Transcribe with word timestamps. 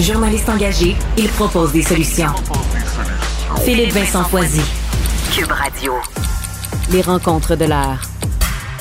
Journaliste 0.00 0.48
engagé, 0.48 0.96
il 1.18 1.28
propose 1.28 1.72
des 1.72 1.82
solutions. 1.82 2.32
Philippe 3.64 3.92
Vincent 3.92 4.24
Foisy. 4.24 4.62
Cube 5.30 5.52
Radio. 5.52 5.92
Les 6.90 7.02
rencontres 7.02 7.54
de 7.54 7.66
l'heure. 7.66 8.00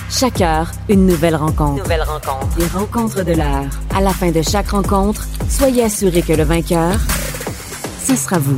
Chaque 0.09 0.39
heure, 0.39 0.71
une 0.87 1.05
nouvelle 1.05 1.35
rencontre. 1.35 1.83
Nouvelle 1.83 2.03
rencontre. 2.03 2.47
Les 2.57 2.67
rencontres 2.67 3.23
de 3.25 3.33
l'heure. 3.33 3.69
À 3.93 3.99
la 3.99 4.11
fin 4.11 4.31
de 4.31 4.41
chaque 4.41 4.69
rencontre, 4.69 5.27
soyez 5.49 5.83
assurés 5.83 6.21
que 6.21 6.33
le 6.33 6.43
vainqueur, 6.43 6.97
ce 8.01 8.15
sera 8.15 8.39
vous. 8.39 8.57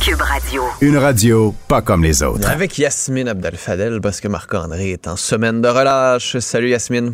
Cube 0.00 0.20
Radio. 0.20 0.62
Une 0.80 0.98
radio 0.98 1.52
pas 1.66 1.82
comme 1.82 2.04
les 2.04 2.22
autres. 2.22 2.48
Avec 2.48 2.78
Yasmine 2.78 3.26
Abdel-Fadel, 3.26 4.00
parce 4.00 4.20
que 4.20 4.28
Marc-André 4.28 4.92
est 4.92 5.08
en 5.08 5.16
semaine 5.16 5.62
de 5.62 5.68
relâche. 5.68 6.38
Salut 6.38 6.70
Yasmine. 6.70 7.12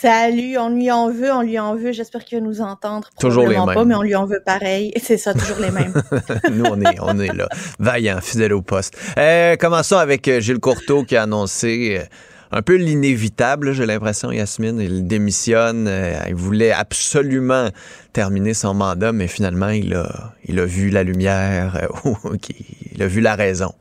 Salut, 0.00 0.58
on 0.58 0.70
lui 0.70 0.90
en 0.90 1.10
veut, 1.10 1.32
on 1.32 1.42
lui 1.42 1.58
en 1.58 1.76
veut. 1.76 1.92
J'espère 1.92 2.24
qu'il 2.24 2.38
va 2.38 2.44
nous 2.44 2.60
entendre. 2.60 3.10
Toujours 3.18 3.46
les 3.46 3.56
mêmes. 3.56 3.66
pas, 3.66 3.84
mais 3.84 3.94
on 3.94 4.02
lui 4.02 4.14
en 4.14 4.26
veut 4.26 4.42
pareil. 4.44 4.92
C'est 5.02 5.16
ça, 5.16 5.34
toujours 5.34 5.58
les 5.60 5.70
mêmes. 5.70 5.94
Nous, 6.52 6.64
on 6.64 6.80
est, 6.80 6.98
on 7.00 7.18
est 7.18 7.32
là. 7.32 7.48
Vaillant, 7.78 8.20
fidèle 8.20 8.52
au 8.52 8.62
poste. 8.62 8.96
Euh, 9.18 9.56
commençons 9.56 9.96
avec 9.96 10.26
euh, 10.28 10.40
Gilles 10.40 10.58
Courteau 10.58 11.04
qui 11.04 11.16
a 11.16 11.22
annoncé 11.22 11.98
euh, 12.00 12.04
un 12.50 12.62
peu 12.62 12.76
l'inévitable, 12.76 13.72
j'ai 13.72 13.86
l'impression, 13.86 14.30
Yasmine. 14.30 14.80
Il 14.80 15.06
démissionne. 15.06 15.86
Euh, 15.88 16.18
il 16.28 16.34
voulait 16.34 16.72
absolument 16.72 17.68
terminer 18.12 18.54
son 18.54 18.74
mandat, 18.74 19.12
mais 19.12 19.26
finalement, 19.26 19.70
il 19.70 19.94
a, 19.94 20.32
il 20.46 20.60
a 20.60 20.64
vu 20.64 20.90
la 20.90 21.02
lumière, 21.02 21.88
il 22.94 23.02
a 23.02 23.06
vu 23.06 23.20
la 23.20 23.34
raison. 23.34 23.72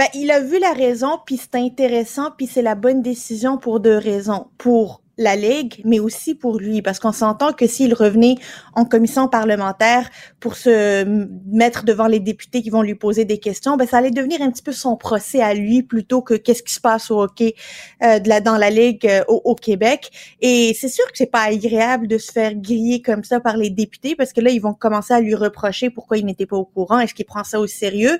Ben, 0.00 0.06
il 0.14 0.30
a 0.30 0.40
vu 0.40 0.58
la 0.58 0.72
raison, 0.72 1.18
puis 1.26 1.36
c'est 1.36 1.56
intéressant, 1.56 2.30
puis 2.34 2.46
c'est 2.46 2.62
la 2.62 2.74
bonne 2.74 3.02
décision 3.02 3.58
pour 3.58 3.80
deux 3.80 3.98
raisons. 3.98 4.46
Pour 4.56 5.02
la 5.18 5.36
Ligue, 5.36 5.82
mais 5.84 6.00
aussi 6.00 6.34
pour 6.34 6.58
lui, 6.58 6.80
parce 6.80 6.98
qu'on 6.98 7.12
s'entend 7.12 7.52
que 7.52 7.66
s'il 7.66 7.92
revenait 7.92 8.36
en 8.74 8.86
commission 8.86 9.28
parlementaire 9.28 10.08
pour 10.40 10.56
se 10.56 11.04
mettre 11.04 11.84
devant 11.84 12.06
les 12.06 12.20
députés 12.20 12.62
qui 12.62 12.70
vont 12.70 12.80
lui 12.80 12.94
poser 12.94 13.26
des 13.26 13.36
questions, 13.36 13.76
ben 13.76 13.86
ça 13.86 13.98
allait 13.98 14.10
devenir 14.10 14.40
un 14.40 14.50
petit 14.50 14.62
peu 14.62 14.72
son 14.72 14.96
procès 14.96 15.42
à 15.42 15.52
lui 15.52 15.82
plutôt 15.82 16.22
que 16.22 16.32
qu'est-ce 16.32 16.62
qui 16.62 16.72
se 16.72 16.80
passe 16.80 17.10
au 17.10 17.20
hockey 17.20 17.54
euh, 18.02 18.18
dans 18.18 18.56
la 18.56 18.70
Ligue 18.70 19.06
euh, 19.06 19.22
au, 19.28 19.42
au, 19.44 19.54
Québec. 19.54 20.10
Et 20.40 20.74
c'est 20.80 20.88
sûr 20.88 21.04
que 21.04 21.18
c'est 21.18 21.30
pas 21.30 21.42
agréable 21.42 22.06
de 22.06 22.16
se 22.16 22.32
faire 22.32 22.54
griller 22.54 23.02
comme 23.02 23.22
ça 23.22 23.40
par 23.40 23.58
les 23.58 23.68
députés, 23.68 24.16
parce 24.16 24.32
que 24.32 24.40
là, 24.40 24.48
ils 24.48 24.62
vont 24.62 24.72
commencer 24.72 25.12
à 25.12 25.20
lui 25.20 25.34
reprocher 25.34 25.90
pourquoi 25.90 26.16
il 26.16 26.24
n'était 26.24 26.46
pas 26.46 26.56
au 26.56 26.64
courant, 26.64 26.98
est-ce 26.98 27.12
qu'il 27.12 27.26
prend 27.26 27.44
ça 27.44 27.60
au 27.60 27.66
sérieux 27.66 28.18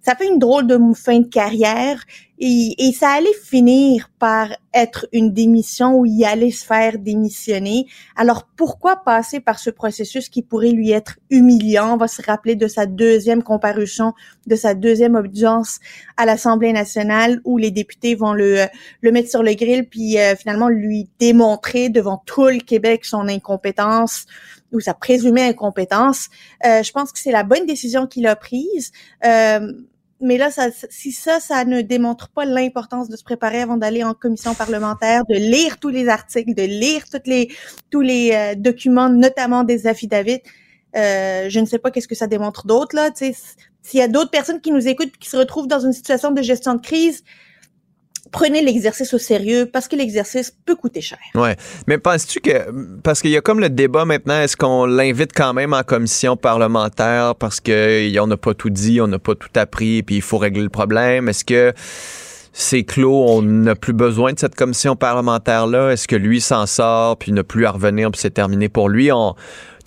ça 0.00 0.14
fait 0.14 0.28
une 0.28 0.38
drôle 0.38 0.66
de 0.66 0.78
fin 0.94 1.20
de 1.20 1.26
carrière 1.26 2.04
et, 2.40 2.74
et, 2.78 2.92
ça 2.92 3.10
allait 3.10 3.32
finir 3.44 4.10
par 4.18 4.48
être 4.72 5.08
une 5.12 5.32
démission 5.32 5.96
où 5.96 6.06
il 6.06 6.24
allait 6.24 6.50
se 6.50 6.64
faire 6.64 6.98
démissionner. 6.98 7.86
Alors 8.16 8.46
pourquoi 8.56 8.96
passer 8.96 9.40
par 9.40 9.58
ce 9.58 9.70
processus 9.70 10.28
qui 10.28 10.42
pourrait 10.42 10.70
lui 10.70 10.90
être 10.92 11.18
humiliant? 11.30 11.94
On 11.94 11.96
va 11.96 12.08
se 12.08 12.22
rappeler 12.22 12.54
de 12.54 12.68
sa 12.68 12.86
deuxième 12.86 13.42
comparution, 13.42 14.14
de 14.46 14.56
sa 14.56 14.74
deuxième 14.74 15.16
audience 15.16 15.80
à 16.16 16.26
l'Assemblée 16.26 16.72
nationale 16.72 17.40
où 17.44 17.58
les 17.58 17.70
députés 17.70 18.14
vont 18.14 18.32
le, 18.32 18.66
le 19.00 19.12
mettre 19.12 19.30
sur 19.30 19.42
le 19.42 19.54
grill 19.54 19.88
puis 19.88 20.18
euh, 20.18 20.36
finalement 20.36 20.68
lui 20.68 21.08
démontrer 21.18 21.88
devant 21.88 22.22
tout 22.24 22.46
le 22.46 22.60
Québec 22.60 23.04
son 23.04 23.28
incompétence 23.28 24.26
ou 24.72 24.80
sa 24.80 24.94
présumée 24.94 25.42
incompétence. 25.42 26.28
Euh, 26.64 26.82
je 26.82 26.92
pense 26.92 27.12
que 27.12 27.18
c'est 27.18 27.32
la 27.32 27.42
bonne 27.42 27.66
décision 27.66 28.06
qu'il 28.06 28.26
a 28.26 28.36
prise. 28.36 28.92
Euh, 29.24 29.72
mais 30.20 30.36
là, 30.36 30.50
ça, 30.50 30.68
si 30.90 31.12
ça, 31.12 31.40
ça 31.40 31.64
ne 31.64 31.80
démontre 31.80 32.28
pas 32.28 32.44
l'importance 32.44 33.08
de 33.08 33.16
se 33.16 33.24
préparer 33.24 33.60
avant 33.60 33.76
d'aller 33.76 34.02
en 34.02 34.14
commission 34.14 34.54
parlementaire, 34.54 35.24
de 35.26 35.36
lire 35.36 35.78
tous 35.78 35.90
les 35.90 36.08
articles, 36.08 36.54
de 36.54 36.62
lire 36.62 37.04
toutes 37.10 37.26
les, 37.26 37.48
tous 37.90 38.00
les 38.00 38.32
euh, 38.32 38.54
documents, 38.56 39.08
notamment 39.08 39.64
des 39.64 39.86
affidavits, 39.86 40.40
euh, 40.96 41.48
je 41.48 41.60
ne 41.60 41.66
sais 41.66 41.78
pas 41.78 41.90
qu'est-ce 41.90 42.08
que 42.08 42.14
ça 42.14 42.26
démontre 42.26 42.66
d'autre 42.66 42.96
là. 42.96 43.10
S'il 43.14 44.00
y 44.00 44.02
a 44.02 44.08
d'autres 44.08 44.30
personnes 44.30 44.60
qui 44.60 44.72
nous 44.72 44.88
écoutent 44.88 45.16
qui 45.18 45.28
se 45.28 45.36
retrouvent 45.36 45.68
dans 45.68 45.80
une 45.80 45.92
situation 45.92 46.30
de 46.30 46.42
gestion 46.42 46.74
de 46.74 46.80
crise, 46.80 47.22
prenez 48.30 48.62
l'exercice 48.62 49.12
au 49.14 49.18
sérieux 49.18 49.68
parce 49.70 49.88
que 49.88 49.96
l'exercice 49.96 50.52
peut 50.64 50.76
coûter 50.76 51.00
cher. 51.00 51.18
Ouais, 51.34 51.56
mais 51.86 51.98
penses-tu 51.98 52.40
que 52.40 52.98
parce 53.02 53.20
qu'il 53.20 53.30
y 53.30 53.36
a 53.36 53.40
comme 53.40 53.60
le 53.60 53.70
débat 53.70 54.04
maintenant, 54.04 54.40
est-ce 54.40 54.56
qu'on 54.56 54.86
l'invite 54.86 55.32
quand 55.34 55.54
même 55.54 55.72
en 55.72 55.82
commission 55.82 56.36
parlementaire 56.36 57.34
parce 57.34 57.60
que 57.60 58.18
on 58.20 58.26
n'a 58.26 58.36
pas 58.36 58.54
tout 58.54 58.70
dit, 58.70 59.00
on 59.00 59.08
n'a 59.08 59.18
pas 59.18 59.34
tout 59.34 59.48
appris, 59.56 60.02
puis 60.02 60.16
il 60.16 60.22
faut 60.22 60.38
régler 60.38 60.62
le 60.62 60.68
problème? 60.68 61.28
Est-ce 61.28 61.44
que 61.44 61.72
c'est 62.52 62.82
clos, 62.82 63.24
on 63.28 63.42
n'a 63.42 63.76
plus 63.76 63.92
besoin 63.92 64.32
de 64.32 64.38
cette 64.38 64.54
commission 64.54 64.96
parlementaire 64.96 65.66
là 65.66 65.90
Est-ce 65.90 66.08
que 66.08 66.16
lui 66.16 66.40
s'en 66.40 66.66
sort 66.66 67.16
puis 67.16 67.32
n'a 67.32 67.44
plus 67.44 67.66
à 67.66 67.70
revenir 67.70 68.10
puis 68.10 68.20
c'est 68.20 68.34
terminé 68.34 68.68
pour 68.68 68.88
lui? 68.88 69.12
On, 69.12 69.34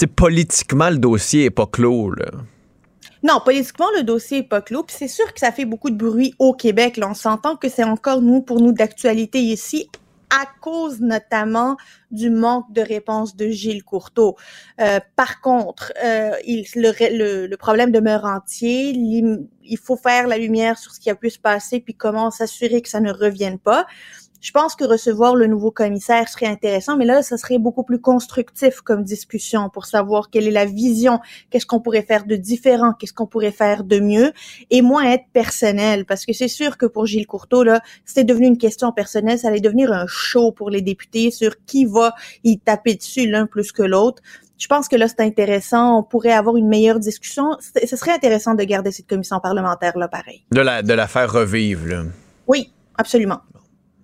politiquement 0.08 0.90
le 0.90 0.98
dossier 0.98 1.46
est 1.46 1.52
pas 1.52 1.66
clos 1.66 2.12
là. 2.12 2.32
Non, 3.24 3.40
politiquement, 3.44 3.88
le 3.96 4.04
dossier 4.04 4.40
est 4.40 4.44
pas 4.44 4.62
clos. 4.62 4.84
Puis 4.84 4.96
c'est 4.98 5.08
sûr 5.08 5.32
que 5.34 5.40
ça 5.40 5.52
fait 5.52 5.66
beaucoup 5.66 5.90
de 5.90 5.96
bruit 5.96 6.34
au 6.40 6.54
Québec. 6.54 6.98
Là, 6.98 7.10
on 7.10 7.14
s'entend 7.14 7.56
que 7.56 7.70
c'est 7.70 7.84
encore 7.84 8.22
nous, 8.22 8.42
pour 8.42 8.60
nous, 8.62 8.72
d'actualité 8.72 9.40
ici, 9.40 9.90
à 10.32 10.46
cause 10.62 11.02
notamment 11.02 11.78
du 12.10 12.30
manque 12.30 12.72
de 12.72 12.82
réponse 12.82 13.36
de 13.36 13.50
Gilles 13.50 13.84
Courteau. 13.84 14.38
Euh, 14.80 15.00
par 15.16 15.42
contre, 15.42 15.92
euh, 16.04 16.32
il, 16.46 16.66
le, 16.76 17.48
le, 17.48 17.58
problème 17.58 17.92
demeure 17.92 18.26
entier. 18.26 18.92
Il, 18.92 19.78
faut 19.78 19.98
faire 19.98 20.28
la 20.28 20.38
lumière 20.38 20.78
sur 20.78 20.94
ce 20.94 21.00
qui 21.00 21.10
a 21.10 21.16
pu 21.16 21.30
se 21.30 21.40
passer, 21.40 21.80
puis 21.80 21.94
comment 21.94 22.32
s'assurer 22.32 22.82
que 22.82 22.90
ça 22.90 23.02
ne 23.02 23.12
revienne 23.12 23.60
pas. 23.60 23.86
Je 24.42 24.52
pense 24.52 24.76
que 24.76 24.84
recevoir 24.84 25.36
le 25.36 25.46
nouveau 25.46 25.70
commissaire 25.70 26.28
serait 26.28 26.48
intéressant, 26.48 26.98
mais 26.98 27.06
là, 27.06 27.22
ça 27.22 27.38
serait 27.38 27.60
beaucoup 27.60 27.84
plus 27.84 28.02
constructif 28.02 28.82
comme 28.82 29.04
discussion 29.04 29.70
pour 29.70 29.86
savoir 29.86 30.32
quelle 30.32 30.48
est 30.48 30.52
la 30.52 30.66
vision, 30.66 31.20
qu'est-ce 31.52 31.68
qu'on 31.68 31.80
pourrait 31.80 32.02
faire 32.02 32.26
de 32.26 32.36
différent, 32.36 32.94
qu'est-ce 32.94 33.14
qu'on 33.14 33.28
pourrait 33.28 33.52
faire 33.52 33.84
de 33.84 34.00
mieux, 34.00 34.34
et 34.72 34.82
moins 34.82 35.04
être 35.12 35.26
personnel, 35.32 36.06
parce 36.06 36.26
que 36.26 36.34
c'est 36.34 36.48
sûr 36.48 36.80
que 36.80 36.88
pour 36.88 37.06
Gilles 37.06 37.28
Courteau, 37.28 37.64
là, 37.64 37.82
c'était 38.04 38.24
devenu 38.24 38.48
une 38.48 38.58
question 38.58 38.92
personnelle, 38.92 39.38
ça 39.38 39.50
allait 39.50 39.60
devenir 39.60 39.94
un 39.94 40.08
show 40.08 40.52
pour 40.52 40.72
les 40.72 40.82
députés 40.82 41.30
sur 41.30 41.64
qui 41.68 41.86
va 41.86 42.16
y 42.44 42.58
taper 42.58 42.96
dessus 42.96 43.28
l'un 43.28 43.46
plus 43.46 43.72
que 43.72 43.84
l'autre. 43.84 44.24
Je 44.58 44.66
pense 44.66 44.88
que 44.88 44.96
là, 44.96 45.08
c'est 45.08 45.22
intéressant. 45.22 46.00
On 46.00 46.04
pourrait 46.04 46.34
avoir 46.34 46.56
une 46.56 46.68
meilleure 46.68 47.00
discussion. 47.00 47.58
Ce 47.60 47.96
serait 47.96 48.14
intéressant 48.14 48.54
de 48.54 48.64
garder 48.64 48.92
cette 48.92 49.08
commission 49.08 49.40
parlementaire-là, 49.40 50.08
pareil. 50.08 50.44
De 50.52 50.62
la, 50.62 50.84
de 50.84 50.94
la 50.94 51.08
faire 51.08 51.32
revivre, 51.32 51.88
là. 51.88 52.04
Oui, 52.48 52.72
absolument. 52.96 53.42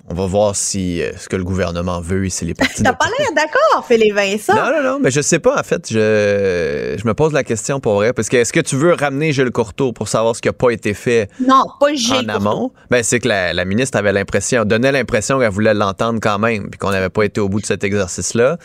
On 0.09 0.13
va 0.13 0.25
voir 0.25 0.55
si 0.55 1.01
euh, 1.01 1.11
ce 1.17 1.27
que 1.27 1.35
le 1.35 1.43
gouvernement 1.43 1.99
veut 1.99 2.25
et 2.25 2.29
si 2.29 2.45
les 2.45 2.53
partis. 2.53 2.81
T'as 2.83 2.93
pas 2.93 3.07
l'air 3.19 3.27
d'accord, 3.35 3.85
Philippe 3.85 4.15
Vincent. 4.15 4.55
Non, 4.55 4.71
non, 4.71 4.83
non, 4.83 4.99
mais 5.01 5.11
je 5.11 5.19
sais 5.19 5.39
pas, 5.39 5.59
en 5.59 5.63
fait. 5.63 5.85
Je, 5.91 6.95
je 6.97 7.05
me 7.05 7.13
pose 7.13 7.33
la 7.33 7.43
question 7.43 7.81
pour 7.81 7.95
vrai. 7.95 8.13
Parce 8.13 8.29
que 8.29 8.37
est-ce 8.37 8.53
que 8.53 8.61
tu 8.61 8.77
veux 8.77 8.93
ramener 8.93 9.33
Gilles 9.33 9.51
Courteau 9.51 9.91
pour 9.91 10.07
savoir 10.07 10.33
ce 10.33 10.41
qui 10.41 10.47
n'a 10.47 10.53
pas 10.53 10.69
été 10.69 10.93
fait 10.93 11.29
non, 11.45 11.65
pas 11.77 11.93
Gilles 11.93 12.31
en 12.31 12.35
amont? 12.35 12.71
Ben, 12.89 13.03
c'est 13.03 13.19
que 13.19 13.27
la, 13.27 13.65
ministre 13.65 13.97
avait 13.97 14.13
l'impression, 14.13 14.63
donnait 14.63 14.93
l'impression 14.93 15.39
qu'elle 15.39 15.51
voulait 15.51 15.73
l'entendre 15.73 16.19
quand 16.21 16.39
même, 16.39 16.69
puis 16.69 16.77
qu'on 16.77 16.91
n'avait 16.91 17.09
pas 17.09 17.23
été 17.23 17.41
au 17.41 17.49
bout 17.49 17.59
de 17.59 17.65
cet 17.65 17.83
exercice-là. 17.83 18.57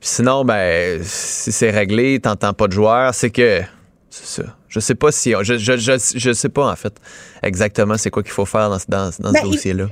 sinon, 0.00 0.44
ben, 0.44 1.00
si 1.02 1.50
c'est 1.50 1.70
réglé, 1.70 2.20
t'entends 2.20 2.52
pas 2.52 2.68
de 2.68 2.72
joueurs, 2.72 3.12
c'est 3.12 3.30
que. 3.30 3.60
C'est 4.08 4.42
ça. 4.42 4.48
Je 4.68 4.78
sais 4.78 4.94
pas 4.94 5.10
si. 5.10 5.34
Je, 5.42 5.58
je, 5.58 5.76
je, 6.16 6.32
sais 6.32 6.48
pas, 6.48 6.70
en 6.70 6.76
fait, 6.76 6.94
exactement 7.42 7.96
c'est 7.96 8.10
quoi 8.10 8.22
qu'il 8.22 8.32
faut 8.32 8.46
faire 8.46 8.70
dans, 8.70 8.78
dans, 8.88 9.10
dans 9.18 9.28
ce 9.30 9.32
ben, 9.32 9.42
dossier-là 9.42 9.86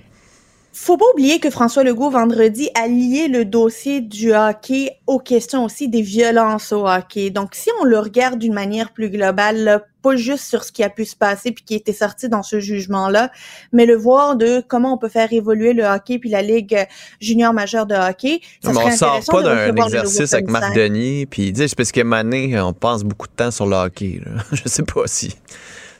faut 0.74 0.96
pas 0.96 1.04
oublier 1.12 1.38
que 1.38 1.50
François 1.50 1.84
Legault, 1.84 2.10
vendredi, 2.10 2.68
a 2.74 2.88
lié 2.88 3.28
le 3.28 3.44
dossier 3.44 4.00
du 4.00 4.34
hockey 4.34 4.90
aux 5.06 5.20
questions 5.20 5.64
aussi 5.64 5.88
des 5.88 6.02
violences 6.02 6.72
au 6.72 6.86
hockey. 6.88 7.30
Donc, 7.30 7.54
si 7.54 7.70
on 7.80 7.84
le 7.84 7.98
regarde 7.98 8.40
d'une 8.40 8.52
manière 8.52 8.92
plus 8.92 9.08
globale, 9.08 9.84
pas 10.02 10.16
juste 10.16 10.44
sur 10.44 10.64
ce 10.64 10.72
qui 10.72 10.82
a 10.82 10.90
pu 10.90 11.04
se 11.04 11.14
passer 11.14 11.52
puis 11.52 11.64
qui 11.64 11.74
était 11.74 11.92
sorti 11.92 12.28
dans 12.28 12.42
ce 12.42 12.58
jugement-là, 12.58 13.30
mais 13.72 13.86
le 13.86 13.94
voir 13.94 14.36
de 14.36 14.62
comment 14.66 14.94
on 14.94 14.98
peut 14.98 15.08
faire 15.08 15.32
évoluer 15.32 15.74
le 15.74 15.84
hockey 15.84 16.18
puis 16.18 16.28
la 16.28 16.42
ligue 16.42 16.76
junior 17.20 17.52
majeure 17.54 17.86
de 17.86 17.94
hockey. 17.94 18.40
Ça 18.62 18.72
mais 18.72 18.78
on 18.78 18.90
sort 18.90 19.20
pas 19.26 19.42
d'un 19.42 19.74
exercice 19.76 20.34
avec 20.34 20.50
Marc 20.50 20.74
Denis 20.74 21.26
puis 21.26 21.52
dis 21.52 21.72
parce 21.76 21.92
que 21.92 22.02
Mané, 22.02 22.60
on 22.60 22.72
passe 22.72 23.04
beaucoup 23.04 23.28
de 23.28 23.32
temps 23.32 23.52
sur 23.52 23.66
le 23.66 23.76
hockey. 23.76 24.20
Là. 24.26 24.42
Je 24.52 24.68
sais 24.68 24.82
pas 24.82 25.06
si 25.06 25.34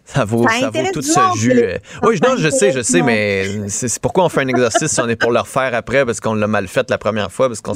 ça 0.05 0.25
vaut, 0.25 0.47
ça, 0.49 0.71
vaut 0.71 0.93
tout 0.93 1.03
ce 1.03 1.39
jus. 1.39 1.63
Oui, 2.03 2.19
non, 2.23 2.37
je 2.37 2.51
sais, 2.51 2.73
je 2.73 2.83
sais, 2.83 3.03
mais 3.03 3.69
c'est 3.69 3.99
pourquoi 4.01 4.25
on 4.25 4.29
fait 4.29 4.43
un 4.43 4.49
exercice 4.49 4.93
si 4.93 5.01
on 5.01 5.09
est 5.09 5.17
pour 5.17 5.33
le 5.33 5.41
refaire 5.41 5.75
après 5.75 6.05
parce 6.05 6.21
qu'on 6.21 6.35
l'a 6.35 6.47
mal 6.47 6.69
fait 6.69 6.89
la 6.91 6.99
première 6.99 7.33
fois, 7.33 7.49
parce 7.49 7.61
qu'on 7.61 7.75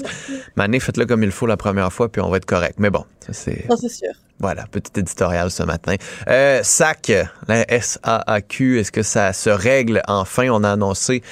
Mané, 0.57 0.79
faites-le 0.81 1.07
comme 1.07 1.23
il 1.23 1.31
faut 1.31 1.47
la 1.47 1.57
première 1.57 1.93
fois, 1.93 2.11
puis 2.11 2.21
on 2.21 2.29
va 2.29 2.37
être 2.37 2.47
correct. 2.47 2.77
Mais 2.79 2.91
bon, 2.91 3.05
ça 3.21 3.33
c'est. 3.33 3.67
Ça, 3.69 3.77
c'est 3.77 3.89
sûr. 3.89 4.13
Voilà, 4.41 4.67
petit 4.71 5.01
éditorial 5.01 5.51
ce 5.51 5.65
matin. 5.65 5.97
Euh, 6.29 6.61
SAC, 6.63 7.13
la 7.49 7.65
SAAQ, 7.81 8.79
est-ce 8.79 8.93
que 8.93 9.03
ça 9.03 9.33
se 9.33 9.51
règle 9.51 10.01
enfin? 10.07 10.49
On 10.51 10.63
a 10.63 10.71
annoncé 10.71 11.23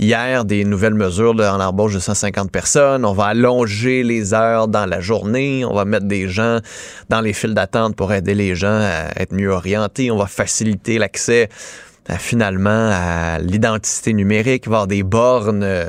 hier 0.00 0.44
des 0.44 0.64
nouvelles 0.64 0.94
mesures 0.94 1.34
dans 1.34 1.56
l'embauche 1.58 1.94
de 1.94 2.00
150 2.00 2.50
personnes. 2.50 3.04
On 3.04 3.12
va 3.12 3.26
allonger 3.26 4.02
les 4.02 4.34
heures 4.34 4.66
dans 4.66 4.84
la 4.84 5.00
journée. 5.00 5.64
On 5.64 5.74
va 5.74 5.84
mettre 5.84 6.06
des 6.06 6.28
gens 6.28 6.58
dans 7.08 7.20
les 7.20 7.32
files 7.32 7.54
d'attente 7.54 7.94
pour 7.94 8.12
aider 8.12 8.34
les 8.34 8.56
gens 8.56 8.80
à 8.80 9.10
être 9.16 9.32
mieux 9.32 9.50
orientés. 9.50 10.10
On 10.10 10.16
va 10.16 10.26
faciliter 10.26 10.98
l'accès 10.98 11.48
finalement 12.18 12.90
à 12.92 13.38
l'identité 13.38 14.12
numérique, 14.12 14.64
il 14.66 14.70
va 14.70 14.74
y 14.74 14.76
avoir 14.76 14.86
des 14.86 15.02
bornes 15.02 15.62
euh, 15.64 15.88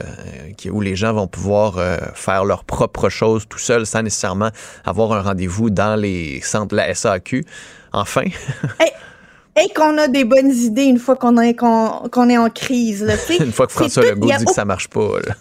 où 0.71 0.81
les 0.81 0.95
gens 0.95 1.13
vont 1.13 1.27
pouvoir 1.27 1.77
euh, 1.77 1.97
faire 2.15 2.45
leurs 2.45 2.63
propres 2.63 3.09
choses 3.09 3.45
tout 3.47 3.59
seuls 3.59 3.85
sans 3.85 4.01
nécessairement 4.01 4.49
avoir 4.85 5.13
un 5.13 5.21
rendez-vous 5.21 5.69
dans 5.69 5.95
les 5.95 6.41
centres 6.41 6.69
de 6.69 6.75
la 6.75 6.93
SAQ. 6.93 7.45
Enfin. 7.93 8.23
Et, 9.59 9.69
qu'on 9.73 9.97
a 9.97 10.07
des 10.07 10.23
bonnes 10.23 10.51
idées 10.51 10.83
une 10.83 10.99
fois 10.99 11.15
qu'on 11.15 11.37
est, 11.39 11.55
qu'on, 11.55 12.29
est 12.29 12.37
en 12.37 12.49
crise. 12.49 13.03
Là, 13.03 13.15
une 13.39 13.51
fois 13.51 13.65
que 13.65 13.73
François 13.73 14.03
Legault 14.03 14.29
dit 14.37 14.45
que 14.45 14.53
ça 14.53 14.65
marche 14.65 14.87
pas. 14.87 15.19
Là. 15.25 15.33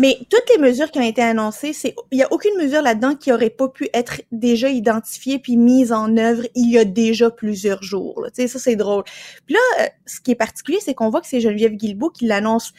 Mais 0.00 0.16
toutes 0.30 0.48
les 0.48 0.56
mesures 0.56 0.90
qui 0.90 0.98
ont 0.98 1.06
été 1.06 1.20
annoncées, 1.20 1.74
c'est 1.74 1.94
il 2.10 2.18
y 2.18 2.22
a 2.22 2.32
aucune 2.32 2.56
mesure 2.56 2.80
là-dedans 2.80 3.16
qui 3.16 3.32
aurait 3.32 3.50
pas 3.50 3.68
pu 3.68 3.90
être 3.92 4.22
déjà 4.32 4.70
identifiée 4.70 5.38
puis 5.38 5.58
mise 5.58 5.92
en 5.92 6.16
œuvre 6.16 6.44
il 6.54 6.70
y 6.70 6.78
a 6.78 6.86
déjà 6.86 7.30
plusieurs 7.30 7.82
jours. 7.82 8.24
Tu 8.28 8.40
sais, 8.40 8.48
ça 8.48 8.58
c'est 8.58 8.76
drôle. 8.76 9.04
Puis 9.44 9.56
là, 9.56 9.84
euh, 9.84 9.86
ce 10.06 10.20
qui 10.20 10.30
est 10.30 10.36
particulier, 10.36 10.78
c'est 10.80 10.94
qu'on 10.94 11.10
voit 11.10 11.20
que 11.20 11.26
c'est 11.26 11.42
Geneviève 11.42 11.74
Guilbeault 11.74 12.08
qui 12.08 12.24
l'annonce 12.24 12.72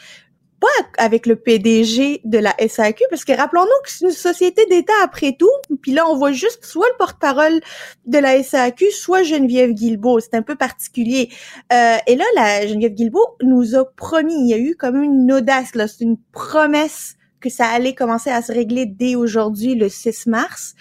pas 0.61 1.03
avec 1.03 1.25
le 1.25 1.35
PDG 1.35 2.21
de 2.23 2.37
la 2.37 2.55
SAQ, 2.65 3.03
parce 3.09 3.25
que 3.25 3.33
rappelons-nous 3.33 3.83
que 3.83 3.91
c'est 3.91 4.05
une 4.05 4.11
société 4.11 4.65
d'État 4.67 4.93
après 5.03 5.35
tout, 5.37 5.49
puis 5.81 5.91
là 5.91 6.07
on 6.07 6.15
voit 6.15 6.31
juste 6.31 6.63
soit 6.63 6.87
le 6.87 6.97
porte-parole 6.97 7.59
de 8.05 8.17
la 8.19 8.41
SAQ, 8.41 8.91
soit 8.91 9.23
Geneviève 9.23 9.71
Guilbeault, 9.71 10.19
c'est 10.19 10.35
un 10.35 10.43
peu 10.43 10.55
particulier. 10.55 11.29
Euh, 11.73 11.97
et 12.07 12.15
là, 12.15 12.25
la 12.35 12.67
Geneviève 12.67 12.93
Guilbeault 12.93 13.37
nous 13.41 13.75
a 13.75 13.83
promis, 13.85 14.35
il 14.35 14.49
y 14.49 14.53
a 14.53 14.57
eu 14.57 14.75
comme 14.75 15.01
une 15.01 15.31
audace, 15.33 15.75
là, 15.75 15.87
c'est 15.87 16.03
une 16.03 16.17
promesse 16.31 17.15
que 17.39 17.49
ça 17.49 17.65
allait 17.65 17.95
commencer 17.95 18.29
à 18.29 18.41
se 18.43 18.53
régler 18.53 18.85
dès 18.85 19.15
aujourd'hui, 19.15 19.75
le 19.75 19.89
6 19.89 20.27
mars 20.27 20.75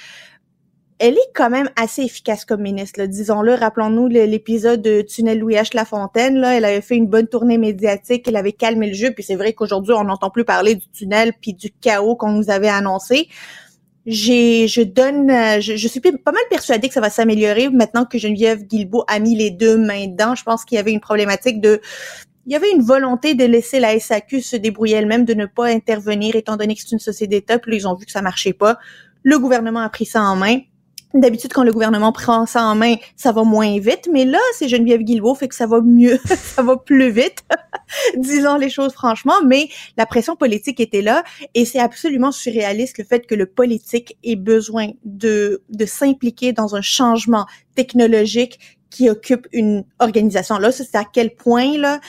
elle 1.00 1.14
est 1.14 1.30
quand 1.34 1.48
même 1.48 1.70
assez 1.76 2.02
efficace 2.02 2.44
comme 2.44 2.60
ministre, 2.60 3.02
disons-le. 3.06 3.54
Rappelons-nous 3.54 4.06
l'épisode 4.08 4.82
de 4.82 5.00
Tunnel 5.00 5.38
Louis 5.38 5.54
H. 5.54 5.74
Lafontaine. 5.74 6.36
Là, 6.36 6.54
elle 6.54 6.66
avait 6.66 6.82
fait 6.82 6.96
une 6.96 7.06
bonne 7.06 7.26
tournée 7.26 7.56
médiatique, 7.56 8.28
elle 8.28 8.36
avait 8.36 8.52
calmé 8.52 8.88
le 8.88 8.92
jeu. 8.92 9.10
Puis 9.10 9.24
c'est 9.24 9.34
vrai 9.34 9.54
qu'aujourd'hui, 9.54 9.94
on 9.94 10.04
n'entend 10.04 10.28
plus 10.28 10.44
parler 10.44 10.74
du 10.74 10.86
tunnel 10.90 11.32
puis 11.40 11.54
du 11.54 11.70
chaos 11.80 12.16
qu'on 12.16 12.32
nous 12.32 12.50
avait 12.50 12.68
annoncé. 12.68 13.28
J'ai, 14.04 14.68
je 14.68 14.82
donne, 14.82 15.30
euh, 15.30 15.60
je, 15.60 15.88
suis 15.88 16.00
pas 16.00 16.32
mal 16.32 16.42
persuadée 16.50 16.88
que 16.88 16.94
ça 16.94 17.00
va 17.00 17.08
s'améliorer 17.08 17.70
maintenant 17.70 18.04
que 18.04 18.18
Geneviève 18.18 18.64
Guilbeault 18.64 19.04
a 19.08 19.20
mis 19.20 19.36
les 19.36 19.50
deux 19.50 19.78
mains 19.78 20.06
dedans. 20.06 20.34
Je 20.34 20.42
pense 20.42 20.66
qu'il 20.66 20.76
y 20.76 20.78
avait 20.78 20.92
une 20.92 21.00
problématique 21.00 21.62
de 21.62 21.80
il 22.46 22.52
y 22.52 22.56
avait 22.56 22.70
une 22.72 22.82
volonté 22.82 23.34
de 23.34 23.44
laisser 23.44 23.80
la 23.80 23.98
SAQ 23.98 24.42
se 24.42 24.56
débrouiller 24.56 24.96
elle-même, 24.96 25.24
de 25.24 25.34
ne 25.34 25.46
pas 25.46 25.66
intervenir, 25.66 26.36
étant 26.36 26.56
donné 26.56 26.74
que 26.74 26.82
c'est 26.82 26.92
une 26.92 26.98
société 26.98 27.36
d'État. 27.36 27.58
Puis 27.58 27.74
ils 27.76 27.88
ont 27.88 27.94
vu 27.94 28.04
que 28.04 28.12
ça 28.12 28.22
marchait 28.22 28.52
pas. 28.52 28.78
Le 29.22 29.38
gouvernement 29.38 29.80
a 29.80 29.88
pris 29.88 30.06
ça 30.06 30.22
en 30.22 30.36
main. 30.36 30.60
D'habitude, 31.12 31.52
quand 31.52 31.64
le 31.64 31.72
gouvernement 31.72 32.12
prend 32.12 32.46
ça 32.46 32.62
en 32.62 32.76
main, 32.76 32.94
ça 33.16 33.32
va 33.32 33.42
moins 33.42 33.80
vite, 33.80 34.08
mais 34.12 34.24
là, 34.24 34.38
c'est 34.54 34.68
Geneviève 34.68 35.00
Guilbeault, 35.00 35.34
fait 35.34 35.48
que 35.48 35.56
ça 35.56 35.66
va 35.66 35.80
mieux, 35.80 36.20
ça 36.24 36.62
va 36.62 36.76
plus 36.76 37.10
vite, 37.10 37.38
disons 38.16 38.56
les 38.56 38.70
choses 38.70 38.92
franchement, 38.92 39.34
mais 39.44 39.68
la 39.96 40.06
pression 40.06 40.36
politique 40.36 40.78
était 40.78 41.02
là, 41.02 41.24
et 41.54 41.64
c'est 41.64 41.80
absolument 41.80 42.30
surréaliste 42.30 42.98
le 42.98 43.04
fait 43.04 43.26
que 43.26 43.34
le 43.34 43.46
politique 43.46 44.18
ait 44.22 44.36
besoin 44.36 44.90
de, 45.04 45.62
de 45.68 45.84
s'impliquer 45.84 46.52
dans 46.52 46.76
un 46.76 46.82
changement 46.82 47.46
technologique 47.74 48.78
qui 48.90 49.08
occupe 49.08 49.46
une 49.52 49.84
organisation. 49.98 50.58
Là, 50.58 50.70
c'est 50.72 50.94
à 50.96 51.04
quel 51.04 51.34
point 51.34 51.78
là 51.78 52.00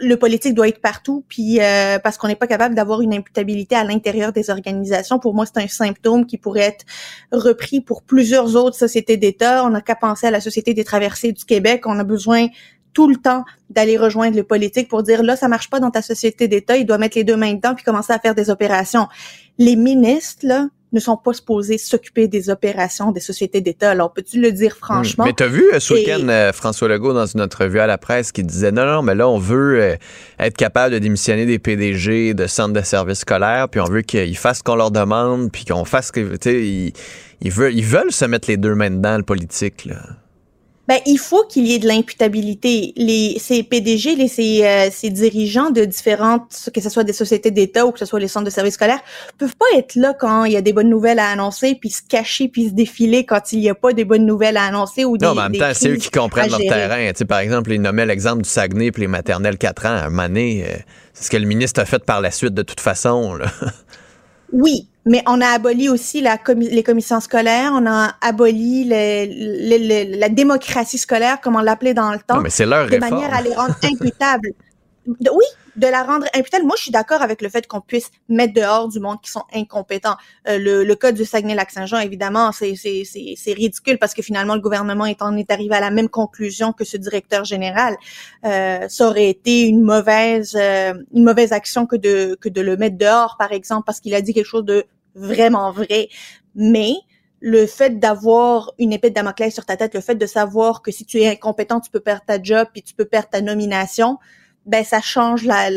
le 0.00 0.16
politique 0.16 0.54
doit 0.54 0.68
être 0.68 0.80
partout, 0.80 1.24
puis 1.28 1.60
euh, 1.60 1.98
parce 1.98 2.16
qu'on 2.16 2.28
n'est 2.28 2.36
pas 2.36 2.46
capable 2.46 2.74
d'avoir 2.74 3.02
une 3.02 3.14
imputabilité 3.14 3.76
à 3.76 3.84
l'intérieur 3.84 4.32
des 4.32 4.50
organisations. 4.50 5.18
Pour 5.18 5.34
moi, 5.34 5.44
c'est 5.46 5.62
un 5.62 5.68
symptôme 5.68 6.26
qui 6.26 6.38
pourrait 6.38 6.60
être 6.60 6.84
repris 7.32 7.80
pour 7.80 8.02
plusieurs 8.02 8.56
autres 8.56 8.76
sociétés 8.76 9.16
d'État. 9.16 9.64
On 9.64 9.70
n'a 9.70 9.80
qu'à 9.80 9.94
penser 9.94 10.26
à 10.26 10.30
la 10.30 10.40
Société 10.40 10.74
des 10.74 10.84
traversées 10.84 11.32
du 11.32 11.44
Québec. 11.44 11.86
On 11.86 11.98
a 11.98 12.04
besoin 12.04 12.48
tout 12.92 13.08
le 13.08 13.16
temps 13.16 13.44
d'aller 13.68 13.96
rejoindre 13.96 14.36
le 14.36 14.42
politique 14.42 14.88
pour 14.88 15.02
dire 15.02 15.22
là 15.22 15.36
ça 15.36 15.46
marche 15.46 15.70
pas 15.70 15.78
dans 15.78 15.92
ta 15.92 16.02
société 16.02 16.48
d'État, 16.48 16.76
il 16.76 16.86
doit 16.86 16.98
mettre 16.98 17.16
les 17.16 17.22
deux 17.22 17.36
mains 17.36 17.54
dedans 17.54 17.74
puis 17.74 17.84
commencer 17.84 18.12
à 18.12 18.18
faire 18.18 18.34
des 18.34 18.50
opérations. 18.50 19.06
Les 19.58 19.76
ministres 19.76 20.44
là, 20.46 20.68
ne 20.92 21.00
sont 21.00 21.16
pas 21.16 21.32
supposés 21.32 21.78
s'occuper 21.78 22.28
des 22.28 22.50
opérations 22.50 23.12
des 23.12 23.20
sociétés 23.20 23.60
d'État. 23.60 23.90
Alors, 23.90 24.12
peux-tu 24.12 24.40
le 24.40 24.52
dire 24.52 24.76
franchement? 24.76 25.24
Mais 25.24 25.32
tu 25.32 25.42
as 25.42 25.48
vu 25.48 25.64
euh, 25.72 25.80
ce 25.80 25.94
week-end 25.94 26.28
euh, 26.28 26.52
François 26.52 26.88
Legault 26.88 27.12
dans 27.12 27.26
une 27.26 27.40
entrevue 27.40 27.80
à 27.80 27.86
la 27.86 27.98
presse 27.98 28.32
qui 28.32 28.42
disait 28.42 28.72
non, 28.72 28.84
non, 28.86 29.02
mais 29.02 29.14
là, 29.14 29.28
on 29.28 29.38
veut 29.38 29.80
euh, 29.80 29.96
être 30.38 30.56
capable 30.56 30.94
de 30.94 30.98
démissionner 30.98 31.46
des 31.46 31.58
PDG 31.58 32.34
de 32.34 32.46
centres 32.46 32.74
de 32.74 32.82
services 32.82 33.20
scolaires, 33.20 33.68
puis 33.68 33.80
on 33.80 33.84
veut 33.84 34.02
qu'ils 34.02 34.36
fassent 34.36 34.58
ce 34.58 34.62
qu'on 34.62 34.76
leur 34.76 34.90
demande, 34.90 35.50
puis 35.52 35.64
qu'on 35.64 35.84
fasse 35.84 36.10
que, 36.10 36.36
tu 36.36 36.38
sais, 36.42 36.62
ils, 36.64 36.92
ils, 37.40 37.52
veulent, 37.52 37.74
ils 37.74 37.84
veulent 37.84 38.12
se 38.12 38.24
mettre 38.24 38.48
les 38.48 38.56
deux 38.56 38.74
mains 38.74 38.90
dedans, 38.90 39.16
le 39.16 39.22
politique, 39.22 39.84
là 39.84 39.96
ben, 40.90 40.98
il 41.06 41.18
faut 41.18 41.44
qu'il 41.44 41.68
y 41.68 41.74
ait 41.76 41.78
de 41.78 41.86
l'imputabilité. 41.86 42.92
Les, 42.96 43.36
ces 43.38 43.62
PDG, 43.62 44.16
les, 44.16 44.26
ces, 44.26 44.64
euh, 44.64 44.88
ces, 44.90 45.10
dirigeants 45.10 45.70
de 45.70 45.84
différentes, 45.84 46.68
que 46.74 46.80
ce 46.80 46.90
soit 46.90 47.04
des 47.04 47.12
sociétés 47.12 47.52
d'État 47.52 47.86
ou 47.86 47.92
que 47.92 48.00
ce 48.00 48.04
soit 48.04 48.18
les 48.18 48.26
centres 48.26 48.46
de 48.46 48.50
services 48.50 48.74
scolaires, 48.74 48.98
peuvent 49.38 49.54
pas 49.54 49.78
être 49.78 49.94
là 49.94 50.14
quand 50.18 50.46
il 50.46 50.52
y 50.54 50.56
a 50.56 50.62
des 50.62 50.72
bonnes 50.72 50.90
nouvelles 50.90 51.20
à 51.20 51.28
annoncer, 51.28 51.76
puis 51.80 51.90
se 51.90 52.02
cacher, 52.02 52.48
puis 52.48 52.70
se 52.70 52.74
défiler 52.74 53.24
quand 53.24 53.52
il 53.52 53.60
n'y 53.60 53.70
a 53.70 53.76
pas 53.76 53.92
des 53.92 54.04
bonnes 54.04 54.26
nouvelles 54.26 54.56
à 54.56 54.64
annoncer 54.64 55.04
ou 55.04 55.16
des 55.16 55.26
Non, 55.26 55.36
mais 55.36 55.42
en 55.42 55.50
même 55.50 55.60
temps, 55.60 55.70
c'est 55.74 55.90
eux 55.90 55.96
qui 55.96 56.10
comprennent 56.10 56.50
leur 56.50 56.58
terrain. 56.58 57.08
Tu 57.12 57.18
sais, 57.18 57.24
par 57.24 57.38
exemple, 57.38 57.70
ils 57.70 57.80
nommaient 57.80 58.06
l'exemple 58.06 58.42
du 58.42 58.50
Saguenay 58.50 58.90
puis 58.90 59.02
les 59.02 59.06
maternelles 59.06 59.58
4 59.58 59.86
ans. 59.86 59.90
À 59.90 60.06
un 60.06 60.10
moment 60.10 60.28
euh, 60.34 60.64
c'est 61.14 61.24
ce 61.26 61.30
que 61.30 61.36
le 61.36 61.46
ministre 61.46 61.80
a 61.80 61.84
fait 61.84 62.04
par 62.04 62.20
la 62.20 62.32
suite 62.32 62.54
de 62.54 62.62
toute 62.62 62.80
façon. 62.80 63.34
Là. 63.34 63.46
Oui, 64.52 64.88
mais 65.06 65.22
on 65.26 65.40
a 65.40 65.48
aboli 65.48 65.88
aussi 65.88 66.20
la 66.20 66.38
les 66.56 66.82
commissions 66.82 67.20
scolaires, 67.20 67.72
on 67.74 67.86
a 67.86 68.14
aboli 68.20 68.84
la 68.84 70.28
démocratie 70.28 70.98
scolaire, 70.98 71.40
comme 71.40 71.56
on 71.56 71.60
l'appelait 71.60 71.94
dans 71.94 72.12
le 72.12 72.18
temps, 72.18 72.40
mais 72.40 72.50
c'est 72.50 72.66
leur 72.66 72.88
de 72.88 72.98
manière 72.98 73.32
à 73.34 73.42
les 73.42 73.54
rendre 73.54 73.76
imputables. 73.82 74.50
Oui, 75.06 75.44
de 75.76 75.86
la 75.86 76.02
rendre 76.02 76.26
imputable. 76.34 76.66
Moi, 76.66 76.74
je 76.76 76.82
suis 76.82 76.90
d'accord 76.90 77.22
avec 77.22 77.40
le 77.42 77.48
fait 77.48 77.66
qu'on 77.66 77.80
puisse 77.80 78.10
mettre 78.28 78.54
dehors 78.54 78.88
du 78.88 79.00
monde 79.00 79.18
qui 79.22 79.30
sont 79.30 79.44
incompétents. 79.54 80.16
Euh, 80.48 80.58
le, 80.58 80.84
le 80.84 80.94
cas 80.94 81.12
du 81.12 81.24
Saguenay-Lac-Saint-Jean, 81.24 81.98
évidemment, 81.98 82.52
c'est 82.52 82.74
ridicule 83.46 83.98
parce 83.98 84.14
que 84.14 84.22
finalement, 84.22 84.54
le 84.54 84.60
gouvernement 84.60 85.06
est, 85.06 85.22
en 85.22 85.36
est 85.36 85.50
arrivé 85.50 85.74
à 85.74 85.80
la 85.80 85.90
même 85.90 86.08
conclusion 86.08 86.72
que 86.72 86.84
ce 86.84 86.96
directeur 86.96 87.44
général. 87.44 87.96
Euh, 88.44 88.88
ça 88.88 89.08
aurait 89.08 89.30
été 89.30 89.62
une 89.62 89.82
mauvaise 89.82 90.54
euh, 90.54 90.94
une 91.14 91.24
mauvaise 91.24 91.52
action 91.52 91.86
que 91.86 91.96
de 91.96 92.36
que 92.40 92.48
de 92.48 92.60
le 92.60 92.76
mettre 92.76 92.98
dehors, 92.98 93.36
par 93.38 93.52
exemple, 93.52 93.84
parce 93.86 94.00
qu'il 94.00 94.14
a 94.14 94.20
dit 94.20 94.34
quelque 94.34 94.46
chose 94.46 94.64
de 94.64 94.84
vraiment 95.14 95.72
vrai. 95.72 96.08
Mais 96.54 96.94
le 97.40 97.66
fait 97.66 97.98
d'avoir 97.98 98.72
une 98.78 98.92
épée 98.92 99.08
de 99.08 99.14
Damoclès 99.14 99.52
sur 99.52 99.64
ta 99.64 99.76
tête, 99.76 99.94
le 99.94 100.00
fait 100.00 100.14
de 100.14 100.26
savoir 100.26 100.82
que 100.82 100.90
si 100.90 101.06
tu 101.06 101.18
es 101.20 101.28
incompétent, 101.28 101.80
tu 101.80 101.90
peux 101.90 102.00
perdre 102.00 102.24
ta 102.26 102.40
job 102.42 102.68
puis 102.72 102.82
tu 102.82 102.94
peux 102.94 103.06
perdre 103.06 103.30
ta 103.30 103.40
nomination, 103.40 104.18
ben 104.66 104.84
ça 104.84 105.00
change 105.00 105.44
la, 105.44 105.68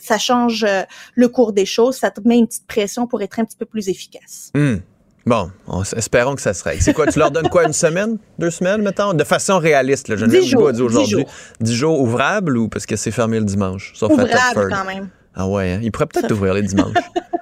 ça 0.00 0.18
change 0.18 0.64
euh, 0.64 0.82
le 1.14 1.28
cours 1.28 1.52
des 1.52 1.66
choses, 1.66 1.96
ça 1.96 2.10
te 2.10 2.20
met 2.26 2.38
une 2.38 2.46
petite 2.46 2.66
pression 2.66 3.06
pour 3.06 3.22
être 3.22 3.38
un 3.40 3.44
petit 3.44 3.56
peu 3.56 3.66
plus 3.66 3.88
efficace. 3.88 4.50
Hmm. 4.54 4.76
Bon, 5.24 5.50
espérons 5.96 6.34
que 6.34 6.42
ça 6.42 6.52
se 6.52 6.64
règle. 6.64 6.82
C'est 6.82 6.94
quoi, 6.94 7.06
tu 7.06 7.18
leur 7.18 7.30
donnes 7.30 7.48
quoi, 7.48 7.64
une 7.64 7.72
semaine, 7.72 8.18
deux 8.38 8.50
semaines, 8.50 8.82
mettons, 8.82 9.14
de 9.14 9.22
façon 9.22 9.58
réaliste, 9.58 10.08
là, 10.08 10.16
je 10.16 10.24
ne 10.24 10.40
sais 10.40 10.56
pas 10.56 10.82
aujourd'hui. 10.82 11.24
Dix 11.60 11.74
jours 11.74 12.00
ouvrables 12.00 12.56
ou 12.58 12.68
parce 12.68 12.86
que 12.86 12.96
c'est 12.96 13.12
fermé 13.12 13.38
le 13.38 13.44
dimanche? 13.44 13.92
Sauf 13.94 14.10
Ouvrable 14.10 14.68
quand 14.68 14.84
même. 14.84 15.10
Ah 15.34 15.46
ouais, 15.46 15.72
hein? 15.72 15.80
il 15.82 15.92
pourrait 15.92 16.06
peut-être 16.06 16.30
ouvrir 16.32 16.54
les 16.54 16.62
dimanches. 16.62 16.96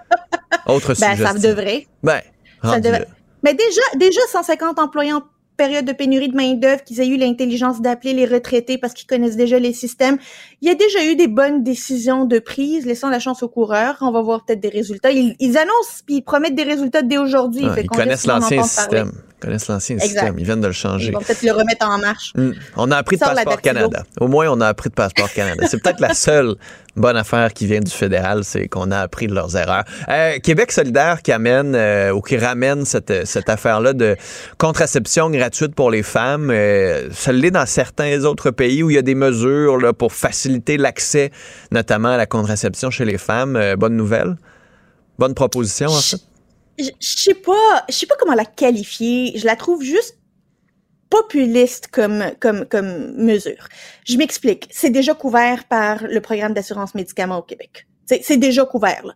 Autre 0.66 0.94
ben, 1.00 1.16
ça 1.16 1.34
devrait. 1.34 1.86
Ben, 2.02 2.20
ça 2.62 2.78
devrait. 2.78 3.08
Mais 3.42 3.54
déjà, 3.54 3.80
déjà 3.96 4.20
150 4.30 4.78
employés 4.78 5.12
en 5.12 5.22
période 5.60 5.84
de 5.84 5.92
pénurie 5.92 6.30
de 6.30 6.36
main-d'œuvre, 6.36 6.82
qu'ils 6.84 7.00
aient 7.02 7.06
eu 7.06 7.18
l'intelligence 7.18 7.82
d'appeler 7.82 8.14
les 8.14 8.24
retraités 8.24 8.78
parce 8.78 8.94
qu'ils 8.94 9.06
connaissent 9.06 9.36
déjà 9.36 9.58
les 9.58 9.74
systèmes. 9.74 10.16
Il 10.62 10.68
y 10.68 10.70
a 10.70 10.74
déjà 10.74 11.04
eu 11.04 11.16
des 11.16 11.28
bonnes 11.28 11.62
décisions 11.62 12.24
de 12.24 12.38
prise, 12.38 12.86
laissant 12.86 13.10
la 13.10 13.18
chance 13.18 13.42
aux 13.42 13.48
coureurs. 13.50 13.98
On 14.00 14.10
va 14.10 14.22
voir 14.22 14.42
peut-être 14.42 14.60
des 14.60 14.70
résultats. 14.70 15.10
Ils, 15.10 15.58
annoncent 15.58 16.00
puis 16.06 16.16
ils 16.16 16.22
promettent 16.22 16.54
des 16.54 16.62
résultats 16.62 17.02
dès 17.02 17.18
aujourd'hui. 17.18 17.64
ils 17.76 17.90
connaissent 17.90 18.26
l'ancien 18.26 18.62
système. 18.62 19.12
Connaissent 19.40 19.68
l'ancien 19.68 19.98
système. 19.98 20.38
Ils 20.38 20.44
viennent 20.44 20.60
de 20.60 20.66
le 20.66 20.72
changer. 20.72 21.08
Ils 21.08 21.12
vont 21.12 21.20
peut-être 21.20 21.42
le 21.42 21.52
remettre 21.52 21.86
en 21.86 21.98
marche. 21.98 22.32
Mm. 22.36 22.52
On 22.76 22.90
a 22.90 22.96
appris 22.96 23.16
de 23.16 23.20
Passeport 23.20 23.60
Canada. 23.60 24.04
Au 24.20 24.28
moins, 24.28 24.48
on 24.48 24.60
a 24.60 24.68
appris 24.68 24.90
de 24.90 24.94
Passeport 24.94 25.32
Canada. 25.32 25.66
C'est 25.68 25.82
peut-être 25.82 26.00
la 26.00 26.14
seule 26.14 26.56
bonne 26.96 27.16
affaire 27.16 27.52
qui 27.52 27.66
vient 27.66 27.80
du 27.80 27.90
fédéral, 27.90 28.44
c'est 28.44 28.68
qu'on 28.68 28.90
a 28.90 28.98
appris 28.98 29.26
de 29.26 29.34
leurs 29.34 29.56
erreurs. 29.56 29.84
Euh, 30.08 30.38
Québec 30.38 30.72
solidaire 30.72 31.22
qui 31.22 31.32
amène 31.32 31.74
euh, 31.74 32.12
ou 32.12 32.20
qui 32.20 32.36
ramène 32.36 32.84
cette, 32.84 33.26
cette 33.26 33.48
affaire-là 33.48 33.92
de 33.92 34.16
contraception 34.58 35.30
gratuite 35.30 35.74
pour 35.74 35.90
les 35.90 36.02
femmes, 36.02 36.50
euh, 36.50 37.08
ça 37.12 37.32
l'est 37.32 37.50
dans 37.50 37.66
certains 37.66 38.24
autres 38.24 38.50
pays 38.50 38.82
où 38.82 38.90
il 38.90 38.94
y 38.94 38.98
a 38.98 39.02
des 39.02 39.14
mesures 39.14 39.78
là, 39.78 39.92
pour 39.92 40.12
faciliter 40.12 40.76
l'accès, 40.76 41.30
notamment 41.70 42.10
à 42.10 42.16
la 42.16 42.26
contraception 42.26 42.90
chez 42.90 43.04
les 43.04 43.18
femmes. 43.18 43.56
Euh, 43.56 43.76
bonne 43.76 43.96
nouvelle? 43.96 44.36
Bonne 45.18 45.34
proposition, 45.34 45.88
en 45.88 46.00
fait? 46.00 46.20
Je 46.82 46.90
sais 47.00 47.34
pas, 47.34 47.84
je 47.88 47.94
sais 47.94 48.06
pas 48.06 48.16
comment 48.18 48.34
la 48.34 48.44
qualifier. 48.44 49.36
Je 49.38 49.46
la 49.46 49.56
trouve 49.56 49.82
juste 49.82 50.18
populiste 51.10 51.88
comme 51.88 52.32
comme 52.40 52.66
comme 52.66 53.14
mesure. 53.16 53.68
Je 54.06 54.16
m'explique. 54.16 54.68
C'est 54.70 54.90
déjà 54.90 55.14
couvert 55.14 55.64
par 55.66 56.04
le 56.04 56.20
programme 56.20 56.54
d'assurance 56.54 56.94
médicaments 56.94 57.38
au 57.38 57.42
Québec. 57.42 57.86
C'est 58.22 58.36
déjà 58.36 58.64
couvert. 58.64 59.02
Là. 59.04 59.14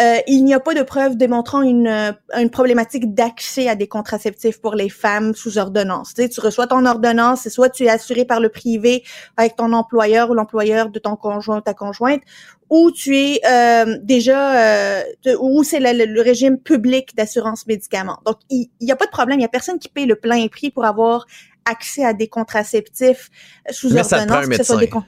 Euh, 0.00 0.18
il 0.26 0.44
n'y 0.44 0.54
a 0.54 0.60
pas 0.60 0.74
de 0.74 0.82
preuve 0.82 1.16
démontrant 1.16 1.62
une, 1.62 1.86
euh, 1.86 2.12
une 2.36 2.50
problématique 2.50 3.14
d'accès 3.14 3.68
à 3.68 3.74
des 3.74 3.88
contraceptifs 3.88 4.60
pour 4.60 4.74
les 4.74 4.90
femmes 4.90 5.34
sous 5.34 5.56
ordonnance. 5.58 6.12
Tu, 6.14 6.22
sais, 6.22 6.28
tu 6.28 6.40
reçois 6.40 6.66
ton 6.66 6.84
ordonnance, 6.84 7.40
c'est 7.42 7.50
soit 7.50 7.70
tu 7.70 7.84
es 7.84 7.88
assuré 7.88 8.24
par 8.24 8.40
le 8.40 8.50
privé 8.50 9.04
avec 9.36 9.56
ton 9.56 9.72
employeur 9.72 10.30
ou 10.30 10.34
l'employeur 10.34 10.90
de 10.90 10.98
ton 10.98 11.16
conjoint 11.16 11.58
ou 11.58 11.60
ta 11.62 11.72
conjointe, 11.72 12.20
ou 12.68 12.90
tu 12.90 13.16
es 13.16 13.40
euh, 13.48 13.96
déjà, 14.02 14.98
euh, 14.98 15.02
ou 15.40 15.62
c'est 15.62 15.80
le, 15.80 16.04
le, 16.04 16.20
régime 16.20 16.58
public 16.58 17.16
d'assurance 17.16 17.66
médicaments. 17.66 18.18
Donc, 18.26 18.36
il 18.50 18.68
n'y 18.80 18.92
a 18.92 18.96
pas 18.96 19.06
de 19.06 19.10
problème. 19.10 19.38
Il 19.38 19.42
n'y 19.42 19.46
a 19.46 19.48
personne 19.48 19.78
qui 19.78 19.88
paye 19.88 20.06
le 20.06 20.16
plein 20.16 20.46
prix 20.48 20.70
pour 20.70 20.84
avoir 20.84 21.26
accès 21.64 22.04
à 22.04 22.12
des 22.12 22.28
contraceptifs 22.28 23.30
sous 23.70 23.90
Mais 23.90 24.00
ordonnance. 24.00 24.20
Ça 24.20 24.26
prend 24.26 24.44
un 24.44 24.46
médecin. 24.46 25.02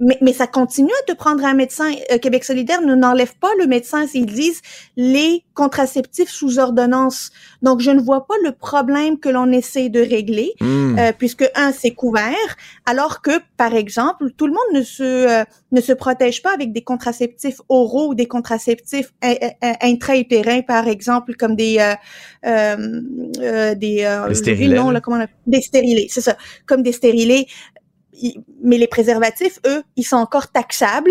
Mais, 0.00 0.16
mais 0.20 0.32
ça 0.32 0.46
continue 0.46 0.92
à 1.02 1.12
te 1.12 1.16
prendre 1.16 1.44
un 1.44 1.54
médecin. 1.54 1.90
Euh, 2.12 2.18
Québec 2.18 2.44
solidaire 2.44 2.80
ne 2.82 2.94
n'enlève 2.94 3.34
pas 3.40 3.50
le 3.58 3.66
médecin 3.66 4.06
s'ils 4.06 4.26
disent 4.26 4.60
les 4.96 5.42
contraceptifs 5.54 6.28
sous 6.30 6.58
ordonnance. 6.60 7.30
Donc, 7.62 7.80
je 7.80 7.90
ne 7.90 8.00
vois 8.00 8.26
pas 8.26 8.34
le 8.44 8.52
problème 8.52 9.18
que 9.18 9.28
l'on 9.28 9.50
essaie 9.50 9.88
de 9.88 10.00
régler, 10.00 10.52
Mm. 10.60 10.98
euh, 10.98 11.12
puisque 11.18 11.50
un, 11.56 11.72
c'est 11.72 11.90
couvert, 11.90 12.56
alors 12.86 13.22
que, 13.22 13.32
par 13.56 13.74
exemple, 13.74 14.30
tout 14.36 14.46
le 14.46 14.52
monde 14.52 14.78
ne 14.78 14.82
se 14.82 15.02
euh, 15.02 15.44
ne 15.72 15.80
se 15.80 15.92
protège 15.92 16.42
pas 16.42 16.52
avec 16.54 16.72
des 16.72 16.82
contraceptifs 16.82 17.60
oraux 17.68 18.08
ou 18.10 18.14
des 18.14 18.26
contraceptifs 18.26 19.12
in- 19.22 19.34
in- 19.62 19.74
intra-utérins, 19.82 20.62
par 20.62 20.86
exemple, 20.88 21.34
comme 21.34 21.56
des 21.56 21.78
euh, 21.80 21.94
euh, 22.46 23.00
euh, 23.40 23.74
des 23.74 24.04
euh, 24.04 24.28
là, 24.92 25.00
comment 25.00 25.16
on 25.16 25.20
appelle- 25.20 25.34
des 25.46 25.60
stérilés, 25.60 26.06
c'est 26.08 26.20
ça, 26.20 26.36
comme 26.66 26.82
des 26.82 26.92
stérilés 26.92 27.46
mais 28.62 28.78
les 28.78 28.86
préservatifs, 28.88 29.58
eux, 29.66 29.82
ils 29.96 30.04
sont 30.04 30.16
encore 30.16 30.48
taxables. 30.48 31.10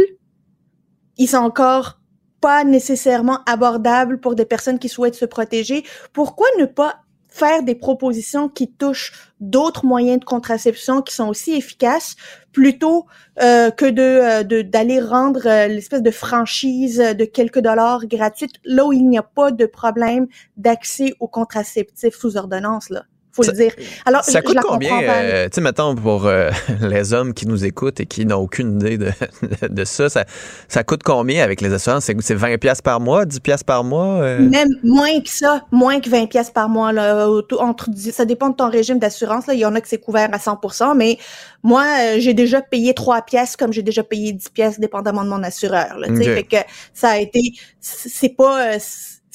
Ils 1.17 1.27
sont 1.27 1.37
encore 1.37 1.99
pas 2.41 2.63
nécessairement 2.63 3.39
abordables 3.45 4.19
pour 4.19 4.35
des 4.35 4.45
personnes 4.45 4.79
qui 4.79 4.89
souhaitent 4.89 5.15
se 5.15 5.25
protéger. 5.25 5.83
Pourquoi 6.13 6.47
ne 6.59 6.65
pas 6.65 7.01
faire 7.29 7.63
des 7.63 7.75
propositions 7.75 8.49
qui 8.49 8.71
touchent 8.71 9.11
d'autres 9.39 9.85
moyens 9.85 10.19
de 10.19 10.25
contraception 10.25 11.01
qui 11.01 11.13
sont 11.13 11.27
aussi 11.27 11.53
efficaces 11.53 12.15
plutôt 12.51 13.05
euh, 13.41 13.69
que 13.69 13.85
de 13.85 14.01
euh, 14.01 14.43
de- 14.43 14.61
d'aller 14.61 14.99
rendre 14.99 15.45
euh, 15.45 15.67
l'espèce 15.67 16.01
de 16.01 16.11
franchise 16.11 16.97
de 16.97 17.25
quelques 17.25 17.59
dollars 17.59 18.05
gratuite 18.07 18.53
là 18.63 18.85
où 18.85 18.93
il 18.93 19.07
n'y 19.07 19.17
a 19.17 19.23
pas 19.23 19.51
de 19.51 19.65
problème 19.65 20.27
d'accès 20.55 21.13
aux 21.19 21.27
contraceptifs 21.27 22.15
sous 22.15 22.37
ordonnance 22.37 22.89
là? 22.89 23.03
Faut 23.37 23.43
Ça- 23.43 23.51
le 23.53 23.57
dire 23.57 23.71
alors 24.05 24.23
Ça 24.23 24.39
je- 24.39 24.43
coûte 24.43 24.49
je 24.51 24.55
la 24.55 24.61
combien, 24.61 25.01
euh, 25.03 25.45
tu 25.45 25.55
sais, 25.55 25.61
mettons, 25.61 25.95
pour 25.95 26.25
euh, 26.25 26.49
les 26.81 27.13
hommes 27.13 27.33
qui 27.33 27.47
nous 27.47 27.63
écoutent 27.65 27.99
et 28.01 28.05
qui 28.05 28.25
n'ont 28.25 28.37
aucune 28.41 28.75
idée 28.81 28.97
de, 28.97 29.11
de 29.69 29.85
ça, 29.85 30.09
ça, 30.09 30.25
ça 30.67 30.83
coûte 30.83 31.03
combien 31.03 31.43
avec 31.43 31.61
les 31.61 31.71
assurances? 31.73 32.05
C'est 32.05 32.19
c'est 32.21 32.35
20 32.35 32.57
pièces 32.57 32.81
par 32.81 32.99
mois, 32.99 33.25
10 33.25 33.39
pièces 33.39 33.63
par 33.63 33.83
mois? 33.83 34.21
euh? 34.21 34.39
Même 34.39 34.69
moins 34.83 35.21
que 35.21 35.29
ça, 35.29 35.63
moins 35.71 35.99
que 36.01 36.09
20 36.09 36.27
pièces 36.27 36.49
par 36.51 36.67
mois 36.69 36.91
là, 36.91 37.27
entre 37.59 37.89
ça 38.11 38.25
dépend 38.25 38.49
de 38.49 38.55
ton 38.55 38.69
régime 38.69 38.99
d'assurance 38.99 39.45
il 39.53 39.59
y 39.59 39.65
en 39.65 39.73
a 39.75 39.81
que 39.81 39.87
c'est 39.87 39.97
couvert 39.99 40.29
à 40.33 40.37
100% 40.37 40.95
mais 40.95 41.17
moi 41.63 41.83
euh, 42.01 42.15
j'ai 42.19 42.33
déjà 42.33 42.61
payé 42.61 42.93
3 42.93 43.21
pièces 43.21 43.55
comme 43.55 43.71
j'ai 43.73 43.83
déjà 43.83 44.03
payé 44.03 44.33
10 44.33 44.49
pièces 44.49 44.79
dépendamment 44.79 45.23
de 45.23 45.29
mon 45.29 45.43
assureur 45.43 45.97
là, 45.99 46.07
tu 46.07 46.17
sais. 46.17 46.29
Ok. 46.29 46.35
fait 46.35 46.43
que 46.43 46.57
ça 46.93 47.09
a 47.11 47.17
été 47.19 47.39
c'est 47.79 48.35
pas 48.35 48.73
euh, 48.75 48.77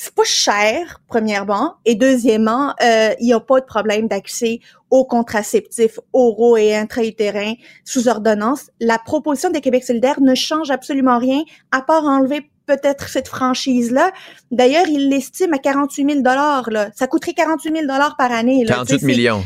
c'est 0.02 0.16
pas 0.16 0.24
cher 0.24 1.00
premièrement 1.06 1.76
et 1.84 1.94
deuxièmement 1.94 2.74
euh, 2.82 3.14
il 3.20 3.26
n'y 3.26 3.32
a 3.32 3.38
pas 3.38 3.60
de 3.60 3.64
problème 3.64 4.08
d'accès 4.08 4.58
aux 4.90 5.04
contraceptifs 5.04 6.00
oraux 6.12 6.56
et 6.56 6.74
intra-utérins 6.74 7.54
sous 7.84 8.08
ordonnance. 8.08 8.68
La 8.80 8.98
proposition 8.98 9.50
des 9.50 9.60
Québec 9.60 9.84
solidaire 9.84 10.20
ne 10.20 10.34
change 10.34 10.72
absolument 10.72 11.18
rien 11.20 11.42
à 11.70 11.82
part 11.82 12.04
enlever 12.04 12.50
peut-être 12.66 13.06
cette 13.08 13.28
franchise-là. 13.28 14.10
D'ailleurs, 14.50 14.88
il 14.88 15.08
l'estime 15.08 15.54
à 15.54 15.58
48 15.58 16.10
000 16.22 16.22
là. 16.24 16.90
Ça 16.96 17.06
coûterait 17.06 17.34
48 17.34 17.72
000 17.72 17.86
par 18.18 18.32
année. 18.32 18.64
Là. 18.64 18.74
48 18.74 18.86
Tu 18.86 18.92
sais, 18.94 18.98
c'est- 18.98 19.06
millions. 19.06 19.44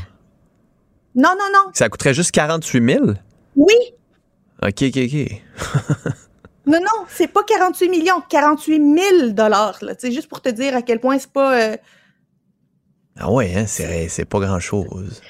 Non, 1.15 1.33
non, 1.39 1.51
non. 1.53 1.71
Ça 1.75 1.91
coûterait 1.91 2.15
juste 2.15 2.31
48 2.31 2.93
000? 2.95 3.05
Oui. 3.57 3.75
OK, 4.63 4.85
OK, 4.85 4.97
OK. 4.97 6.17
Non, 6.67 6.81
non, 6.81 7.07
c'est 7.09 7.29
pas 7.29 7.45
48 7.45 7.89
millions, 7.89 8.21
48 8.29 8.99
000 9.21 9.31
dollars. 9.31 9.79
C'est 9.99 10.11
juste 10.11 10.29
pour 10.29 10.41
te 10.41 10.49
dire 10.49 10.75
à 10.75 10.83
quel 10.83 11.01
point 11.01 11.19
c'est 11.19 11.31
pas, 11.31 11.57
euh, 11.61 11.77
Ah 13.19 13.31
ouais, 13.31 13.55
hein, 13.55 13.67
c'est 13.67 14.25
pas 14.25 14.41
grand-chose. 14.41 15.23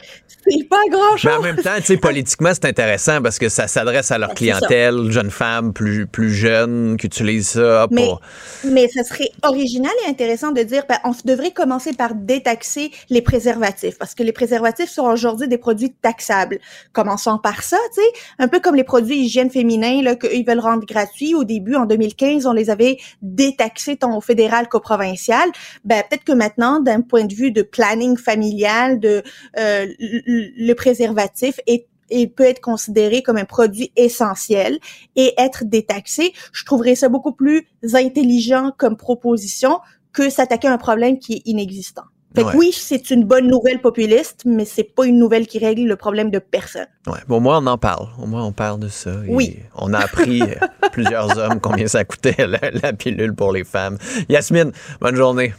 C'est 0.49 0.69
pas 0.69 0.77
Mais 0.89 1.19
chose. 1.19 1.33
en 1.39 1.43
même 1.43 1.57
temps, 1.57 1.77
tu 1.77 1.85
sais, 1.85 1.97
politiquement, 1.97 2.51
c'est 2.53 2.67
intéressant 2.67 3.21
parce 3.23 3.39
que 3.39 3.49
ça 3.49 3.69
s'adresse 3.69 4.11
à 4.11 4.19
leur 4.19 4.31
Ben, 4.31 4.35
clientèle, 4.35 5.11
jeunes 5.11 5.31
femmes 5.31 5.73
plus, 5.73 6.07
plus 6.07 6.33
jeunes 6.33 6.97
qui 6.97 7.07
utilisent 7.07 7.51
ça 7.51 7.87
Mais, 7.91 8.05
pour... 8.05 8.21
mais 8.65 8.89
ça 8.89 9.05
serait 9.05 9.31
original 9.43 9.93
et 10.07 10.11
intéressant 10.11 10.53
de 10.53 10.63
dire, 10.63 10.85
ben, 10.89 10.99
on 11.05 11.13
devrait 11.25 11.53
commencer 11.53 11.93
par 11.93 12.15
détaxer 12.15 12.91
les 13.11 13.23
préservatifs, 13.23 13.99
parce 13.99 14.15
que 14.15 14.23
les 14.23 14.33
préservatifs 14.33 14.91
sont 14.91 15.05
aujourd'hui 15.07 15.49
des 15.49 15.59
produits 15.59 15.93
taxables. 15.93 16.59
Commençons 16.93 17.39
par 17.39 17.63
ça, 17.63 17.79
tu 17.95 18.03
sais, 18.03 18.09
un 18.39 18.49
peu 18.49 18.61
comme 18.61 18.75
les 18.75 18.85
produits 18.85 19.17
hygiène 19.17 19.51
féminin, 19.51 20.03
là, 20.03 20.17
qu'ils 20.17 20.47
veulent 20.47 20.61
rendre 20.61 20.85
gratuits. 20.87 21.35
Au 21.35 21.45
début, 21.45 21.75
en 21.75 21.87
2015, 21.87 22.47
on 22.47 22.53
les 22.53 22.71
avait 22.71 22.99
détaxés 23.23 23.97
tant 23.97 24.17
au 24.17 24.21
fédéral 24.21 24.69
qu'au 24.69 24.81
provincial. 24.81 25.49
Ben, 25.85 26.03
peut-être 26.09 26.25
que 26.25 26.33
maintenant, 26.33 26.81
d'un 26.81 27.01
point 27.01 27.25
de 27.25 27.35
vue 27.35 27.51
de 27.51 27.63
planning 27.63 28.17
familial, 28.17 29.01
de, 29.01 29.23
euh, 29.59 29.87
le 29.99 30.36
le 30.57 30.73
préservatif 30.75 31.61
est 31.67 31.87
il 32.09 32.31
peut 32.31 32.45
être 32.45 32.61
considéré 32.61 33.23
comme 33.23 33.37
un 33.37 33.45
produit 33.45 33.91
essentiel 33.97 34.79
et 35.17 35.35
être 35.39 35.65
détaxé. 35.65 36.33
Je 36.53 36.65
trouverais 36.65 36.95
ça 36.95 37.09
beaucoup 37.09 37.33
plus 37.33 37.67
intelligent 37.95 38.71
comme 38.79 38.97
proposition 38.97 39.81
que 40.13 40.31
s'attaquer 40.31 40.69
à 40.69 40.73
un 40.73 40.79
problème 40.79 41.19
qui 41.19 41.35
est 41.35 41.43
inexistant. 41.47 42.05
Fait 42.37 42.43
que 42.43 42.49
Ouais. 42.49 42.55
oui, 42.57 42.73
c'est 42.73 43.11
une 43.11 43.25
bonne 43.25 43.49
nouvelle 43.49 43.81
populiste, 43.81 44.43
mais 44.45 44.65
c'est 44.65 44.85
pas 44.85 45.07
une 45.07 45.19
nouvelle 45.19 45.47
qui 45.47 45.59
règle 45.59 45.83
le 45.85 45.97
problème 45.97 46.31
de 46.31 46.39
personne. 46.39 46.87
Ouais, 47.07 47.19
bon, 47.27 47.39
au 47.39 47.41
moins, 47.41 47.59
on 47.63 47.67
en 47.67 47.79
parle. 47.79 48.09
Au 48.23 48.27
moins, 48.27 48.45
on 48.45 48.53
parle 48.53 48.79
de 48.79 48.89
ça. 48.89 49.11
Et 49.27 49.31
Oui. 49.35 49.57
On 49.75 49.93
a 49.95 49.99
appris, 49.99 50.43
euh, 50.43 50.55
plusieurs 50.93 51.37
hommes, 51.39 51.61
combien 51.61 51.89
ça 51.89 52.05
coûtait 52.05 52.47
la, 52.47 52.61
la 52.71 52.93
pilule 52.93 53.35
pour 53.35 53.53
les 53.53 53.65
femmes. 53.65 53.99
Yasmine, 54.29 54.73
bonne 55.01 55.17
journée. 55.17 55.55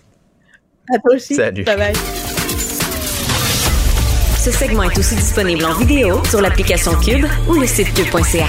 À 0.93 0.99
toi 0.99 1.15
aussi. 1.15 1.35
Salut. 1.35 1.63
Bye 1.65 1.77
bye. 1.77 2.26
Ce 4.47 4.53
segment 4.53 4.83
est 4.83 4.97
aussi 4.97 5.13
disponible 5.15 5.65
en 5.65 5.73
vidéo 5.73 6.23
sur 6.23 6.39
l'application 6.39 6.93
Cube 7.01 7.25
ou 7.49 7.55
le 7.55 7.67
site 7.67 7.93
cube.ca. 7.93 8.47